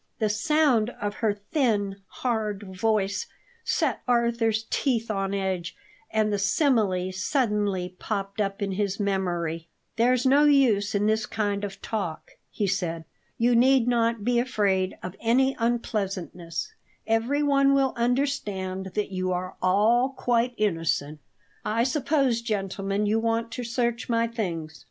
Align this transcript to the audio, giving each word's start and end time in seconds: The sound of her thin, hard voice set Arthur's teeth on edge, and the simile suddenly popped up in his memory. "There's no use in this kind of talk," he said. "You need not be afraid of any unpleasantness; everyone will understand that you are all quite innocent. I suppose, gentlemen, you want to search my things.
The 0.17 0.29
sound 0.29 0.89
of 0.99 1.13
her 1.17 1.31
thin, 1.35 1.97
hard 2.07 2.63
voice 2.75 3.27
set 3.63 4.01
Arthur's 4.07 4.65
teeth 4.71 5.11
on 5.11 5.31
edge, 5.35 5.75
and 6.09 6.33
the 6.33 6.39
simile 6.39 7.11
suddenly 7.11 7.95
popped 7.99 8.41
up 8.41 8.63
in 8.63 8.71
his 8.71 8.99
memory. 8.99 9.67
"There's 9.97 10.25
no 10.25 10.45
use 10.45 10.95
in 10.95 11.05
this 11.05 11.27
kind 11.27 11.63
of 11.63 11.83
talk," 11.83 12.31
he 12.49 12.65
said. 12.65 13.05
"You 13.37 13.53
need 13.55 13.87
not 13.87 14.23
be 14.23 14.39
afraid 14.39 14.97
of 15.03 15.15
any 15.19 15.55
unpleasantness; 15.59 16.73
everyone 17.05 17.75
will 17.75 17.93
understand 17.95 18.93
that 18.95 19.11
you 19.11 19.31
are 19.31 19.55
all 19.61 20.13
quite 20.17 20.55
innocent. 20.57 21.19
I 21.63 21.83
suppose, 21.83 22.41
gentlemen, 22.41 23.05
you 23.05 23.19
want 23.19 23.51
to 23.51 23.63
search 23.63 24.09
my 24.09 24.25
things. 24.25 24.79